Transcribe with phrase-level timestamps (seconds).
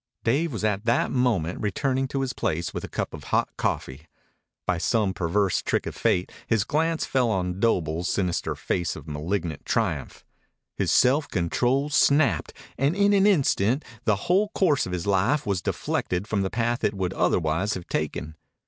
[0.23, 4.07] Dave was at that moment returning to his place with a cup of hot coffee.
[4.65, 9.63] By some perverse trick of fate his glance fell on Doble's sinister face of malignant
[9.63, 10.25] triumph.
[10.75, 15.61] His self control snapped, and in an instant the whole course of his life was
[15.61, 18.35] deflected from the path it would otherwise have taken.